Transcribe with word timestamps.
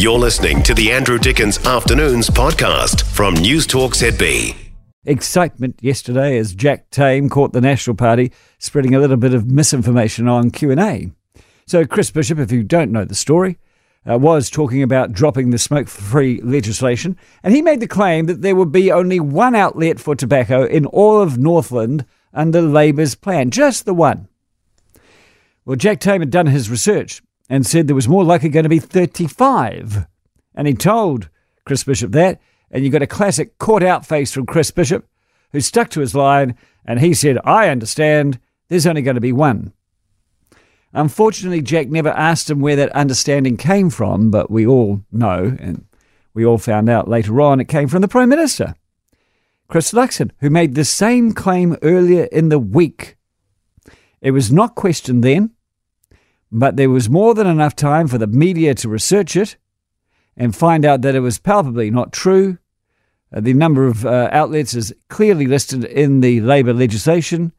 You're 0.00 0.20
listening 0.20 0.62
to 0.62 0.74
the 0.74 0.92
Andrew 0.92 1.18
Dickens 1.18 1.58
Afternoons 1.66 2.30
podcast 2.30 3.02
from 3.02 3.34
News 3.34 3.66
Talk 3.66 3.94
ZB. 3.94 4.54
Excitement 5.04 5.76
yesterday 5.82 6.38
as 6.38 6.54
Jack 6.54 6.88
Tame 6.90 7.28
caught 7.28 7.52
the 7.52 7.60
National 7.60 7.96
Party 7.96 8.30
spreading 8.60 8.94
a 8.94 9.00
little 9.00 9.16
bit 9.16 9.34
of 9.34 9.50
misinformation 9.50 10.28
on 10.28 10.52
Q&A. 10.52 11.10
So 11.66 11.84
Chris 11.84 12.12
Bishop, 12.12 12.38
if 12.38 12.52
you 12.52 12.62
don't 12.62 12.92
know 12.92 13.04
the 13.04 13.16
story, 13.16 13.58
uh, 14.08 14.16
was 14.16 14.50
talking 14.50 14.84
about 14.84 15.10
dropping 15.10 15.50
the 15.50 15.58
smoke-free 15.58 16.42
legislation, 16.42 17.16
and 17.42 17.52
he 17.52 17.60
made 17.60 17.80
the 17.80 17.88
claim 17.88 18.26
that 18.26 18.40
there 18.40 18.54
would 18.54 18.70
be 18.70 18.92
only 18.92 19.18
one 19.18 19.56
outlet 19.56 19.98
for 19.98 20.14
tobacco 20.14 20.64
in 20.64 20.86
all 20.86 21.20
of 21.20 21.38
Northland 21.38 22.06
under 22.32 22.62
Labour's 22.62 23.16
plan, 23.16 23.50
just 23.50 23.84
the 23.84 23.94
one. 23.94 24.28
Well, 25.64 25.74
Jack 25.74 25.98
Tame 25.98 26.20
had 26.20 26.30
done 26.30 26.46
his 26.46 26.70
research 26.70 27.20
and 27.48 27.66
said 27.66 27.86
there 27.86 27.94
was 27.94 28.08
more 28.08 28.24
likely 28.24 28.48
going 28.48 28.64
to 28.64 28.68
be 28.68 28.78
35. 28.78 30.06
And 30.54 30.66
he 30.66 30.74
told 30.74 31.28
Chris 31.64 31.84
Bishop 31.84 32.12
that. 32.12 32.40
And 32.70 32.84
you 32.84 32.90
got 32.90 33.02
a 33.02 33.06
classic 33.06 33.58
caught 33.58 33.82
out 33.82 34.04
face 34.04 34.32
from 34.32 34.44
Chris 34.44 34.70
Bishop, 34.70 35.06
who 35.52 35.60
stuck 35.60 35.88
to 35.90 36.00
his 36.00 36.14
line. 36.14 36.54
And 36.84 37.00
he 37.00 37.14
said, 37.14 37.38
I 37.44 37.68
understand 37.68 38.38
there's 38.68 38.86
only 38.86 39.02
going 39.02 39.14
to 39.14 39.20
be 39.20 39.32
one. 39.32 39.72
Unfortunately, 40.92 41.60
Jack 41.60 41.88
never 41.88 42.10
asked 42.10 42.48
him 42.48 42.60
where 42.60 42.76
that 42.76 42.92
understanding 42.92 43.56
came 43.56 43.90
from, 43.90 44.30
but 44.30 44.50
we 44.50 44.66
all 44.66 45.02
know, 45.12 45.56
and 45.58 45.84
we 46.32 46.44
all 46.44 46.58
found 46.58 46.88
out 46.88 47.08
later 47.08 47.40
on, 47.40 47.60
it 47.60 47.68
came 47.68 47.88
from 47.88 48.00
the 48.00 48.08
Prime 48.08 48.28
Minister, 48.28 48.74
Chris 49.68 49.92
Luxon, 49.92 50.30
who 50.40 50.48
made 50.48 50.74
the 50.74 50.84
same 50.84 51.32
claim 51.32 51.76
earlier 51.82 52.24
in 52.24 52.48
the 52.48 52.58
week. 52.58 53.16
It 54.22 54.30
was 54.30 54.50
not 54.50 54.74
questioned 54.74 55.22
then, 55.22 55.50
but 56.50 56.76
there 56.76 56.90
was 56.90 57.10
more 57.10 57.34
than 57.34 57.46
enough 57.46 57.76
time 57.76 58.08
for 58.08 58.18
the 58.18 58.26
media 58.26 58.74
to 58.74 58.88
research 58.88 59.36
it 59.36 59.56
and 60.36 60.54
find 60.54 60.84
out 60.84 61.02
that 61.02 61.14
it 61.14 61.20
was 61.20 61.38
palpably 61.38 61.90
not 61.90 62.12
true. 62.12 62.58
Uh, 63.32 63.40
the 63.40 63.52
number 63.52 63.86
of 63.86 64.06
uh, 64.06 64.28
outlets 64.32 64.74
is 64.74 64.94
clearly 65.08 65.46
listed 65.46 65.84
in 65.84 66.20
the 66.20 66.40
Labour 66.40 66.72
legislation. 66.72 67.52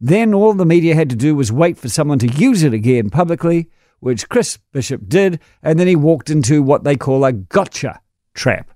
Then 0.00 0.34
all 0.34 0.52
the 0.52 0.66
media 0.66 0.94
had 0.94 1.10
to 1.10 1.16
do 1.16 1.34
was 1.34 1.50
wait 1.50 1.78
for 1.78 1.88
someone 1.88 2.18
to 2.20 2.28
use 2.28 2.62
it 2.62 2.74
again 2.74 3.10
publicly, 3.10 3.68
which 4.00 4.28
Chris 4.28 4.58
Bishop 4.72 5.08
did, 5.08 5.40
and 5.62 5.80
then 5.80 5.86
he 5.86 5.96
walked 5.96 6.30
into 6.30 6.62
what 6.62 6.84
they 6.84 6.96
call 6.96 7.24
a 7.24 7.32
gotcha 7.32 8.00
trap. 8.34 8.70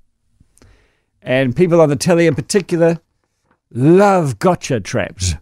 And 1.22 1.54
people 1.54 1.80
on 1.80 1.90
the 1.90 1.96
telly 1.96 2.26
in 2.26 2.34
particular 2.34 3.00
love 3.70 4.38
gotcha 4.38 4.80
traps. 4.80 5.34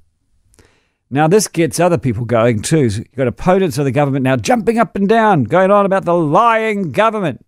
Now, 1.10 1.26
this 1.26 1.48
gets 1.48 1.80
other 1.80 1.96
people 1.96 2.26
going 2.26 2.60
too. 2.60 2.82
You've 2.82 3.12
got 3.16 3.28
opponents 3.28 3.78
of 3.78 3.86
the 3.86 3.92
government 3.92 4.24
now 4.24 4.36
jumping 4.36 4.78
up 4.78 4.94
and 4.94 5.08
down, 5.08 5.44
going 5.44 5.70
on 5.70 5.86
about 5.86 6.04
the 6.04 6.14
lying 6.14 6.92
government, 6.92 7.44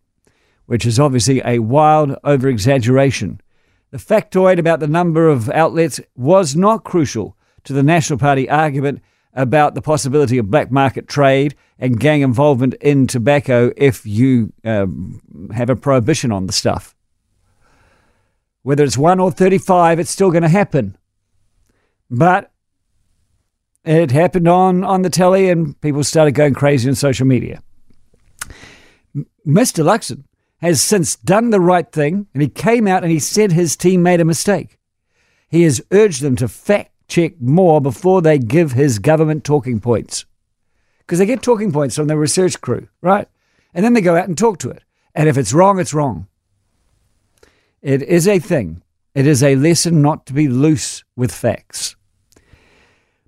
which 0.66 0.86
is 0.86 0.98
obviously 0.98 1.42
a 1.44 1.58
wild 1.58 2.16
over 2.24 2.48
exaggeration. 2.48 3.40
The 3.90 3.98
factoid 3.98 4.58
about 4.58 4.80
the 4.80 4.86
number 4.86 5.28
of 5.28 5.50
outlets 5.50 6.00
was 6.16 6.56
not 6.56 6.84
crucial 6.84 7.36
to 7.64 7.72
the 7.74 7.82
National 7.82 8.18
Party 8.18 8.48
argument 8.48 9.02
about 9.34 9.74
the 9.74 9.82
possibility 9.82 10.38
of 10.38 10.50
black 10.50 10.70
market 10.70 11.06
trade 11.06 11.54
and 11.78 12.00
gang 12.00 12.22
involvement 12.22 12.74
in 12.74 13.06
tobacco 13.06 13.72
if 13.76 14.06
you 14.06 14.52
um, 14.64 15.20
have 15.54 15.70
a 15.70 15.76
prohibition 15.76 16.32
on 16.32 16.46
the 16.46 16.52
stuff. 16.52 16.94
Whether 18.62 18.84
it's 18.84 18.98
1 18.98 19.20
or 19.20 19.30
35, 19.30 19.98
it's 19.98 20.10
still 20.10 20.30
going 20.30 20.42
to 20.42 20.48
happen. 20.48 20.96
But 22.10 22.50
it 23.84 24.10
happened 24.10 24.48
on, 24.48 24.84
on 24.84 25.02
the 25.02 25.10
telly, 25.10 25.48
and 25.48 25.80
people 25.80 26.04
started 26.04 26.32
going 26.32 26.54
crazy 26.54 26.88
on 26.88 26.94
social 26.94 27.26
media. 27.26 27.62
Mr. 29.46 29.84
Luxon 29.84 30.24
has 30.58 30.82
since 30.82 31.16
done 31.16 31.50
the 31.50 31.60
right 31.60 31.90
thing, 31.90 32.26
and 32.34 32.42
he 32.42 32.48
came 32.48 32.86
out 32.86 33.02
and 33.02 33.10
he 33.10 33.18
said 33.18 33.52
his 33.52 33.76
team 33.76 34.02
made 34.02 34.20
a 34.20 34.24
mistake. 34.24 34.78
He 35.48 35.62
has 35.62 35.82
urged 35.90 36.22
them 36.22 36.36
to 36.36 36.48
fact 36.48 36.92
check 37.08 37.40
more 37.40 37.80
before 37.80 38.22
they 38.22 38.38
give 38.38 38.72
his 38.72 38.98
government 38.98 39.44
talking 39.44 39.80
points. 39.80 40.26
Because 40.98 41.18
they 41.18 41.26
get 41.26 41.42
talking 41.42 41.72
points 41.72 41.96
from 41.96 42.06
the 42.06 42.16
research 42.16 42.60
crew, 42.60 42.86
right? 43.00 43.26
And 43.74 43.84
then 43.84 43.94
they 43.94 44.00
go 44.00 44.16
out 44.16 44.28
and 44.28 44.38
talk 44.38 44.58
to 44.58 44.70
it. 44.70 44.84
And 45.14 45.28
if 45.28 45.36
it's 45.36 45.52
wrong, 45.52 45.80
it's 45.80 45.94
wrong. 45.94 46.28
It 47.82 48.02
is 48.02 48.28
a 48.28 48.38
thing. 48.38 48.82
It 49.14 49.26
is 49.26 49.42
a 49.42 49.56
lesson 49.56 50.02
not 50.02 50.26
to 50.26 50.32
be 50.32 50.46
loose 50.46 51.02
with 51.16 51.34
facts 51.34 51.96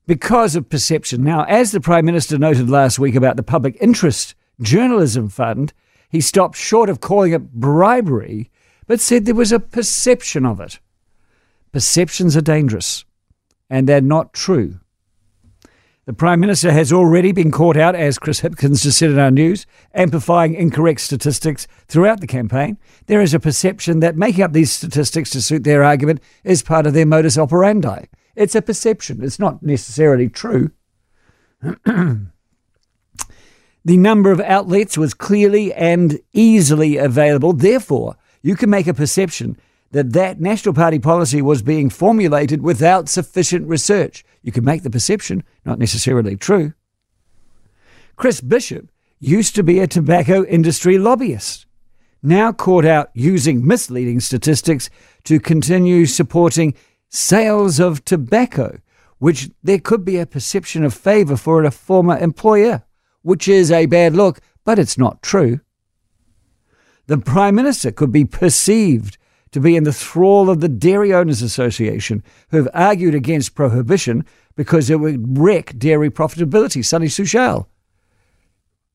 because 0.07 0.57
of 0.57 0.69
perception. 0.69 1.23
Now, 1.23 1.45
as 1.45 1.73
the 1.73 1.81
Prime 1.81 2.05
Minister 2.05 2.39
noted 2.39 2.69
last 2.69 2.99
week 2.99 3.15
about 3.15 3.37
the 3.37 3.43
Public 3.43 3.77
Interest 3.81 4.35
Journalism 4.61 5.29
Fund, 5.29 5.73
he 6.09 6.21
stopped 6.21 6.57
short 6.57 6.89
of 6.89 7.01
calling 7.01 7.33
it 7.33 7.53
bribery, 7.53 8.51
but 8.87 9.01
said 9.01 9.25
there 9.25 9.35
was 9.35 9.53
a 9.53 9.61
perception 9.61 10.45
of 10.45 10.61
it. 10.61 10.79
Perceptions 11.73 12.37
are 12.37 12.43
dangerous, 12.43 13.05
and 13.71 13.89
they're 13.89 14.01
not 14.01 14.35
true. 14.35 14.79
The 16.05 16.13
Prime 16.13 16.41
Minister 16.41 16.73
has 16.73 16.93
already 16.93 17.31
been 17.31 17.53
caught 17.53 17.77
out, 17.77 17.95
as 17.95 18.19
Chris 18.19 18.41
Hipkins 18.41 18.83
just 18.83 18.99
said 18.99 19.11
in 19.11 19.21
our 19.21 19.31
news, 19.31 19.67
amplifying 19.95 20.55
incorrect 20.55 21.01
statistics 21.01 21.69
throughout 21.87 22.21
the 22.21 22.27
campaign. 22.27 22.77
There 23.07 23.21
is 23.21 23.35
a 23.35 23.41
perception 23.41 24.01
that 24.01 24.17
making 24.17 24.43
up 24.43 24.53
these 24.53 24.73
statistics 24.73 25.31
to 25.31 25.41
suit 25.41 25.63
their 25.63 25.85
argument 25.85 26.21
is 26.43 26.61
part 26.61 26.89
of 26.89 26.93
their 26.93 27.07
modus 27.07 27.39
operandi. 27.39 28.07
It's 28.35 28.55
a 28.55 28.63
perception, 28.63 29.23
it's 29.23 29.39
not 29.39 29.63
necessarily 29.63 30.29
true. 30.29 30.71
the 31.85 32.27
number 33.85 34.31
of 34.33 34.41
outlets 34.41 34.97
was 34.97 35.15
clearly 35.15 35.73
and 35.75 36.21
easily 36.33 36.97
available. 36.97 37.53
Therefore, 37.53 38.17
you 38.43 38.57
can 38.57 38.71
make 38.71 38.87
a 38.87 38.95
perception 38.95 39.57
that 39.93 40.13
that 40.15 40.41
National 40.41 40.75
Party 40.75 40.99
policy 40.99 41.43
was 41.43 41.63
being 41.63 41.91
formulated 41.91 42.63
without 42.63 43.09
sufficient 43.09 43.69
research. 43.69 44.25
You 44.43 44.51
can 44.51 44.65
make 44.65 44.83
the 44.83 44.91
perception, 44.91 45.45
not 45.65 45.79
necessarily 45.79 46.37
true. 46.37 46.73
Chris 48.17 48.41
Bishop 48.41 48.91
used 49.21 49.55
to 49.55 49.63
be 49.63 49.79
a 49.79 49.87
tobacco 49.87 50.45
industry 50.45 50.99
lobbyist, 50.99 51.67
now 52.23 52.53
caught 52.53 52.85
out 52.85 53.11
using 53.15 53.67
misleading 53.67 54.21
statistics 54.21 54.91
to 55.25 55.39
continue 55.39 56.07
supporting 56.07 56.75
sales 57.13 57.79
of 57.79 58.05
tobacco, 58.05 58.81
which 59.19 59.51
there 59.63 59.79
could 59.79 60.05
be 60.05 60.17
a 60.17 60.27
perception 60.27 60.83
of 60.83 60.95
favour 60.95 61.37
for 61.37 61.63
a 61.63 61.71
former 61.71 62.19
employer, 62.19 62.83
which 63.21 63.47
is 63.47 63.71
a 63.71 63.87
bad 63.87 64.15
look, 64.15 64.41
but 64.65 64.79
it's 64.79 64.99
not 64.99 65.23
true. 65.23 65.61
The 67.07 67.19
Prime 67.19 67.55
Minister 67.55 67.93
could 67.93 68.11
be 68.11 68.25
perceived 68.25 69.19
to 69.51 69.61
be 69.61 69.77
in 69.77 69.85
the 69.85 69.93
thrall 69.93 70.49
of 70.49 70.61
the 70.61 70.69
Dairy 70.69 71.13
Owners 71.13 71.43
Association, 71.43 72.23
who 72.49 72.57
have 72.57 72.69
argued 72.73 73.15
against 73.15 73.55
prohibition 73.55 74.25
because 74.57 74.89
it 74.89 74.99
would 74.99 75.39
wreck 75.39 75.77
dairy 75.77 76.11
profitability, 76.11 76.83
Sunny 76.83 77.07
Kaushal, 77.07 77.67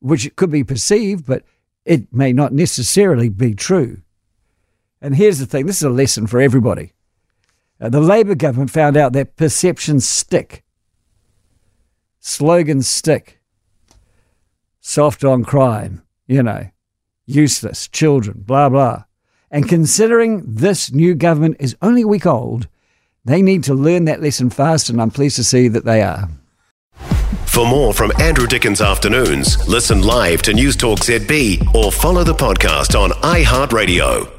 which 0.00 0.34
could 0.34 0.50
be 0.50 0.64
perceived, 0.64 1.26
but 1.26 1.44
it 1.84 2.12
may 2.12 2.32
not 2.32 2.52
necessarily 2.52 3.28
be 3.28 3.54
true. 3.54 4.02
And 5.00 5.14
here's 5.14 5.38
the 5.38 5.46
thing 5.46 5.66
this 5.66 5.76
is 5.76 5.84
a 5.84 5.90
lesson 5.90 6.26
for 6.26 6.40
everybody. 6.40 6.92
Uh, 7.80 7.88
the 7.88 8.00
Labour 8.00 8.34
government 8.34 8.70
found 8.70 8.96
out 8.96 9.12
that 9.12 9.36
perceptions 9.36 10.08
stick, 10.08 10.64
slogans 12.18 12.88
stick, 12.88 13.40
soft 14.80 15.24
on 15.24 15.44
crime, 15.44 16.02
you 16.26 16.42
know, 16.42 16.68
useless, 17.26 17.88
children, 17.88 18.42
blah, 18.46 18.68
blah. 18.68 19.04
And 19.50 19.68
considering 19.68 20.42
this 20.44 20.92
new 20.92 21.14
government 21.14 21.56
is 21.60 21.76
only 21.80 22.02
a 22.02 22.08
week 22.08 22.26
old, 22.26 22.68
they 23.24 23.42
need 23.42 23.64
to 23.64 23.74
learn 23.74 24.06
that 24.06 24.20
lesson 24.20 24.50
fast, 24.50 24.88
and 24.88 25.00
I'm 25.00 25.10
pleased 25.10 25.36
to 25.36 25.44
see 25.44 25.68
that 25.68 25.84
they 25.84 26.02
are. 26.02 26.28
For 27.46 27.66
more 27.66 27.92
from 27.92 28.12
Andrew 28.20 28.46
Dickens 28.46 28.80
Afternoons, 28.80 29.66
listen 29.68 30.02
live 30.02 30.42
to 30.42 30.54
News 30.54 30.76
Talk 30.76 31.00
ZB 31.00 31.74
or 31.74 31.90
follow 31.90 32.24
the 32.24 32.34
podcast 32.34 32.98
on 32.98 33.10
iHeartRadio. 33.10 34.37